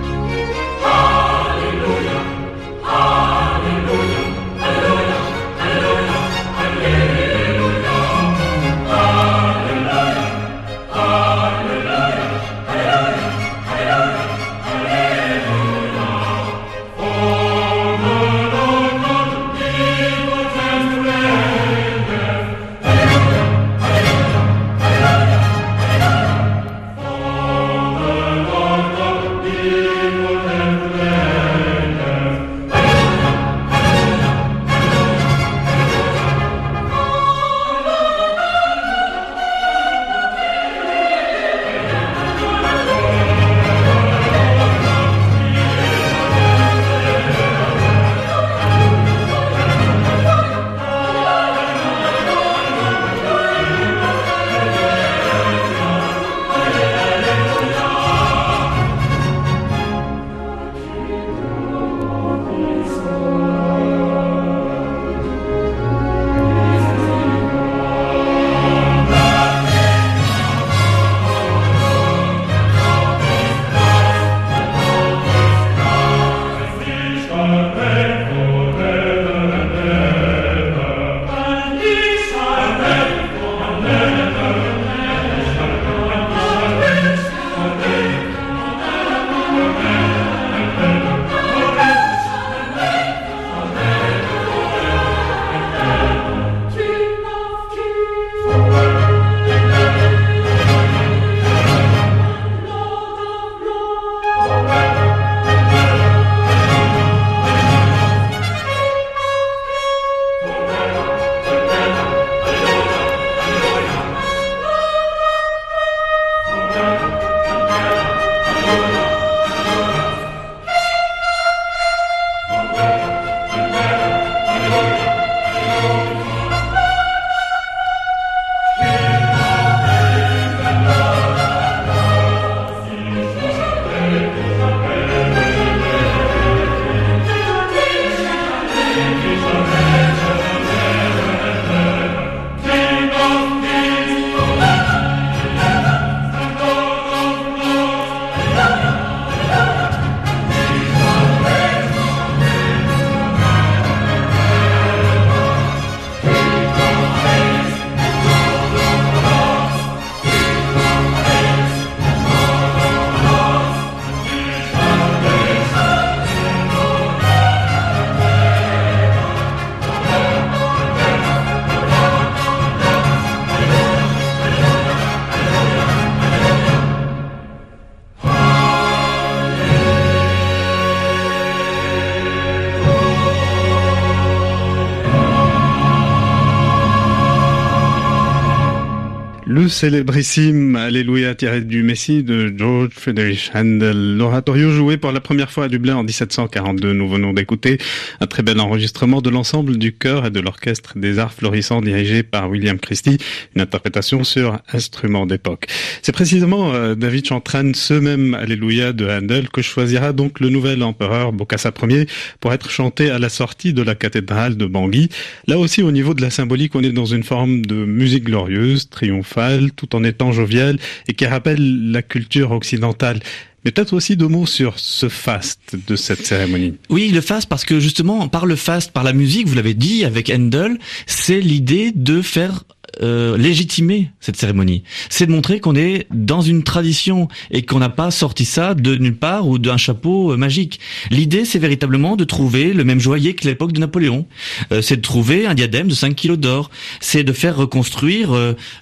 [189.78, 194.18] Célébrissime Alléluia tiré du Messie de George Friedrich Handel.
[194.18, 196.94] L'oratorio joué pour la première fois à Dublin en 1742.
[196.94, 197.78] Nous venons d'écouter
[198.20, 202.24] un très bel enregistrement de l'ensemble du chœur et de l'orchestre des arts florissants dirigé
[202.24, 203.20] par William Christie,
[203.56, 205.68] une interprétation sur instrument d'époque.
[206.02, 210.82] C'est précisément euh, David Chantran, ce même Alléluia de Handel, que choisira donc le nouvel
[210.82, 212.08] empereur Bokassa Ier
[212.40, 215.10] pour être chanté à la sortie de la cathédrale de Bangui.
[215.46, 218.90] Là aussi, au niveau de la symbolique, on est dans une forme de musique glorieuse,
[218.90, 223.20] triomphale, tout en étant jovial et qui rappelle la culture occidentale.
[223.66, 226.76] Mais peut-être aussi deux mots sur ce faste de cette cérémonie.
[226.90, 230.06] Oui, le faste, parce que justement, par le faste, par la musique, vous l'avez dit
[230.06, 232.64] avec Handel, c'est l'idée de faire
[233.04, 234.82] euh, légitimer cette cérémonie.
[235.10, 238.96] C'est de montrer qu'on est dans une tradition et qu'on n'a pas sorti ça de
[238.96, 240.80] nulle part ou d'un chapeau euh, magique.
[241.12, 244.26] L'idée, c'est véritablement de trouver le même joaillier que l'époque de Napoléon.
[244.72, 246.72] Euh, c'est de trouver un diadème de 5 kilos d'or.
[247.00, 248.32] C'est de faire reconstruire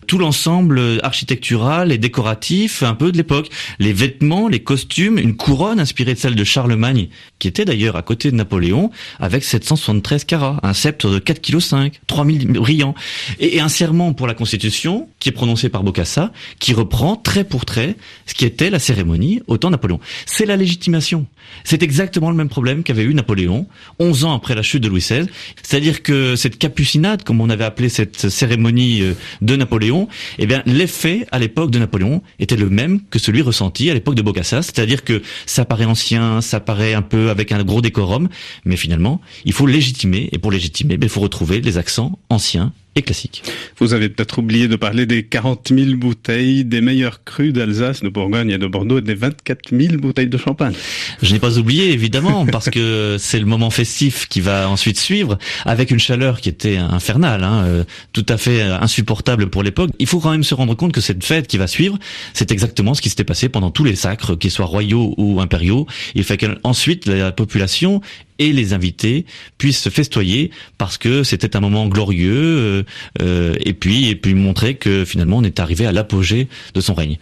[0.08, 3.50] tout l'ensemble architectural et décoratif un peu de l'époque.
[3.80, 8.02] Les vêtements, les costumes, une couronne inspirée de celle de Charlemagne, qui était d'ailleurs à
[8.02, 12.96] côté de Napoléon, avec 773 carats, un sceptre de 4 kg 5, 3000 brillants,
[13.40, 17.44] et, et un serment pour la Constitution, qui est prononcé par Bokassa, qui reprend trait
[17.44, 20.00] pour trait ce qui était la cérémonie au temps Napoléon.
[20.26, 21.26] C'est la légitimation.
[21.64, 23.68] C'est exactement le même problème qu'avait eu Napoléon,
[24.00, 25.28] 11 ans après la chute de Louis XVI.
[25.62, 30.62] C'est-à-dire que cette capucinade, comme on avait appelé cette cérémonie euh, de Napoléon, eh bien,
[30.66, 34.62] l'effet à l'époque de Napoléon était le même que celui ressenti à l'époque de Bokassa.
[34.62, 38.28] C'est-à-dire que ça paraît ancien, ça paraît un peu avec un gros décorum,
[38.66, 42.74] mais finalement, il faut légitimer, et pour légitimer, ben, il faut retrouver les accents anciens
[42.96, 43.44] et classique.
[43.78, 48.08] Vous avez peut-être oublié de parler des 40 000 bouteilles des meilleurs crus d'Alsace, de
[48.08, 50.74] Bourgogne et de Bordeaux et des 24 000 bouteilles de champagne.
[51.22, 55.38] Je n'ai pas oublié, évidemment, parce que c'est le moment festif qui va ensuite suivre,
[55.66, 57.84] avec une chaleur qui était infernale, hein, euh,
[58.14, 59.92] tout à fait insupportable pour l'époque.
[60.00, 62.00] Il faut quand même se rendre compte que cette fête qui va suivre,
[62.34, 65.86] c'est exactement ce qui s'était passé pendant tous les sacres, qu'ils soient royaux ou impériaux.
[66.16, 68.02] Il fait qu'ensuite la population
[68.40, 69.26] et les invités
[69.58, 72.84] puissent se festoyer parce que c'était un moment glorieux euh,
[73.22, 76.94] euh, et puis et puis montrer que finalement on est arrivé à l'apogée de son
[76.94, 77.18] règne.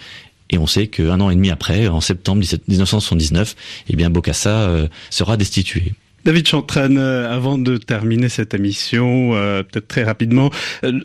[0.50, 3.56] Et on sait qu'un an et demi après, en septembre 1979,
[3.90, 5.94] eh bien Bokassa euh, sera destitué.
[6.26, 10.52] David Chantran, avant de terminer cette émission, peut-être très rapidement,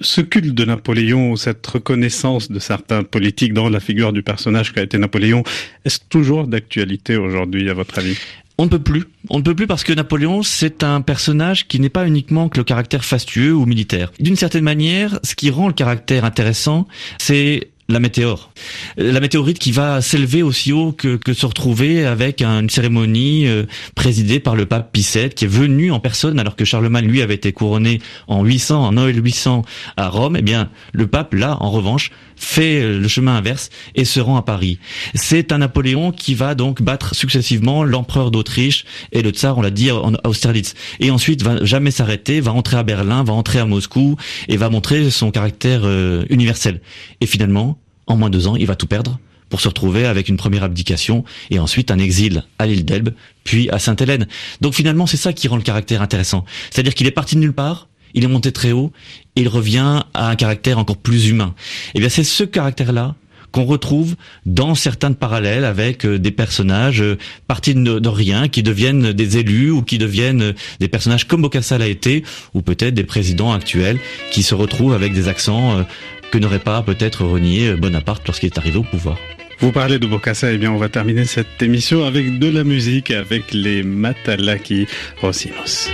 [0.01, 4.83] ce culte de Napoléon, cette reconnaissance de certains politiques dans la figure du personnage qu'a
[4.83, 5.43] été Napoléon,
[5.85, 8.17] est-ce toujours d'actualité aujourd'hui, à votre avis?
[8.59, 9.05] On ne peut plus.
[9.31, 12.59] On ne peut plus parce que Napoléon, c'est un personnage qui n'est pas uniquement que
[12.59, 14.13] le caractère fastueux ou militaire.
[14.19, 16.89] D'une certaine manière, ce qui rend le caractère intéressant,
[17.19, 18.51] c'est la météore.
[18.99, 23.65] La météorite qui va s'élever aussi haut que, que se retrouver avec une cérémonie euh,
[23.95, 27.35] présidée par le pape Pie qui est venu en personne alors que Charlemagne lui avait
[27.35, 29.63] été couronné en 800 en Noël 800
[29.97, 30.37] à Rome.
[30.39, 34.43] Eh bien, le pape là, en revanche, fait le chemin inverse et se rend à
[34.43, 34.79] Paris.
[35.15, 39.71] C'est un Napoléon qui va donc battre successivement l'empereur d'Autriche et le tsar, on l'a
[39.71, 40.75] dit, en Austerlitz.
[41.01, 44.17] Et ensuite va jamais s'arrêter, va entrer à Berlin, va entrer à Moscou
[44.49, 46.81] et va montrer son caractère euh, universel.
[47.21, 49.19] Et finalement, en moins de deux ans, il va tout perdre
[49.49, 53.11] pour se retrouver avec une première abdication et ensuite un exil à l'île d'Elbe,
[53.45, 54.27] puis à Sainte-Hélène.
[54.61, 56.45] Donc finalement, c'est ça qui rend le caractère intéressant.
[56.71, 58.93] C'est-à-dire qu'il est parti de nulle part, il est monté très haut,
[59.37, 61.55] et il revient à un caractère encore plus humain.
[61.89, 63.15] Et eh bien c'est ce caractère-là
[63.53, 69.13] qu'on retrouve dans certains parallèles avec euh, des personnages euh, partis de, rien, qui deviennent
[69.13, 73.05] des élus ou qui deviennent euh, des personnages comme Bocassa l'a été, ou peut-être des
[73.05, 73.99] présidents actuels
[74.31, 75.85] qui se retrouvent avec des accents
[76.31, 79.17] que n'aurait pas peut-être renié Bonaparte lorsqu'il est arrivé au pouvoir.
[79.61, 83.11] Vous parlez de Bocassa, eh bien on va terminer cette émission avec de la musique,
[83.11, 84.87] avec les Matalaki
[85.21, 85.91] Rosinos.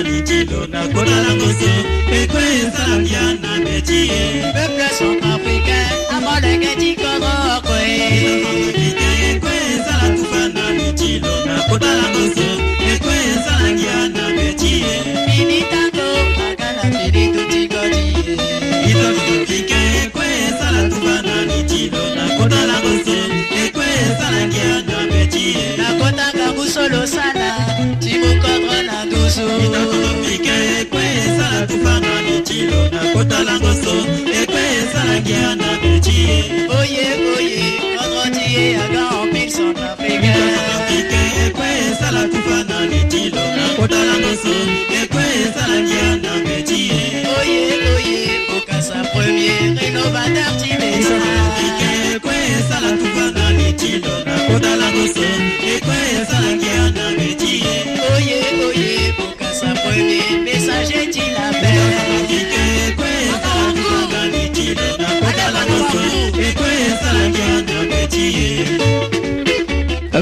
[0.00, 1.36] Ichilo na kolala
[33.36, 33.92] esalango so
[34.40, 36.44] ekpe esalaki yo na belgie
[36.78, 37.06] oye
[37.36, 37.64] oye
[37.98, 40.32] vendredi eyaka en pile centrafrique
[41.44, 43.42] ekpe esala kufa na litilo
[43.82, 44.54] otalango so
[45.00, 47.60] ekpe esalaki yo na belgie oye
[47.96, 48.18] oye
[48.56, 51.18] okasa premier rénovateur timesa
[52.14, 54.12] ekpe esala kufa na litilo
[54.56, 55.25] otalango so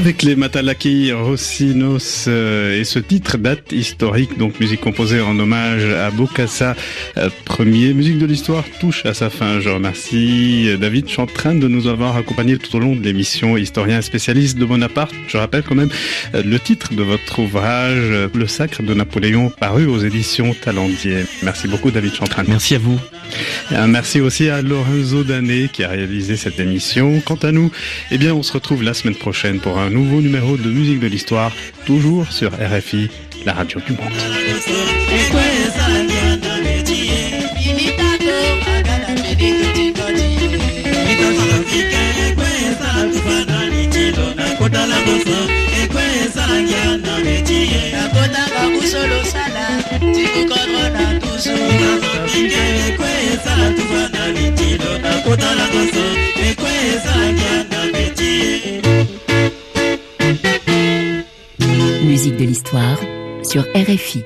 [0.05, 5.83] Avec les Matalaki Rossinos euh, et ce titre date historique, donc musique composée en hommage
[5.83, 6.75] à Bokassa
[7.17, 9.61] euh, premier Musique de l'Histoire touche à sa fin.
[9.61, 14.57] Je remercie David Chantrain de nous avoir accompagnés tout au long de l'émission, historien spécialiste
[14.57, 15.15] de Bonaparte.
[15.29, 15.89] Je rappelle quand même
[16.33, 21.23] euh, le titre de votre ouvrage, euh, Le Sacre de Napoléon, paru aux éditions Talendier.
[21.43, 22.43] Merci beaucoup David Chantrain.
[22.45, 22.99] Merci à vous.
[23.71, 27.21] Merci aussi à Lorenzo Danet qui a réalisé cette émission.
[27.21, 27.71] Quant à nous,
[28.11, 31.07] eh bien, on se retrouve la semaine prochaine pour un nouveau numéro de Musique de
[31.07, 31.53] l'Histoire,
[31.85, 33.09] toujours sur RFI,
[33.45, 34.11] la radio du monde.
[62.03, 62.99] Musique de l'histoire
[63.43, 64.23] sur RFI.